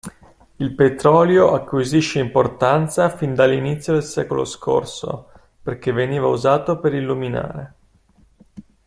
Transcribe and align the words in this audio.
Il 0.55 0.73
petrolio 0.73 1.53
acquisisce 1.53 2.17
importanza 2.17 3.07
fin 3.09 3.35
dall'inizio 3.35 3.93
del 3.93 4.01
secolo 4.03 4.45
scorso 4.45 5.29
perché 5.61 5.91
veniva 5.91 6.25
usato 6.25 6.79
per 6.79 6.95
illuminare. 6.95 7.73